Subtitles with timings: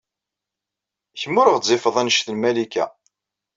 [1.19, 2.85] Kemm ur ɣezzifeḍ anect n Malika.